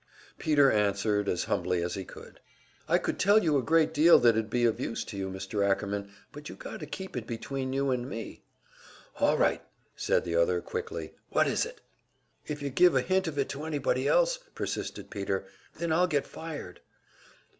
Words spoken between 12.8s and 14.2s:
a hint of it to anybody